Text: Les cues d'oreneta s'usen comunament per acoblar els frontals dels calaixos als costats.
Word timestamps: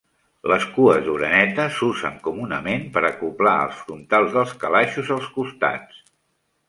Les 0.51 0.63
cues 0.77 1.01
d'oreneta 1.07 1.65
s'usen 1.75 2.17
comunament 2.29 2.87
per 2.95 3.03
acoblar 3.11 3.55
els 3.67 3.79
frontals 3.83 4.33
dels 4.39 4.57
calaixos 4.65 5.13
als 5.19 5.29
costats. 5.37 6.01